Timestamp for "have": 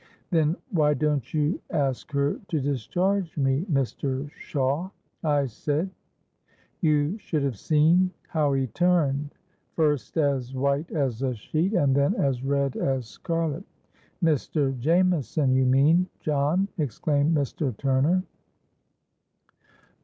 7.43-7.59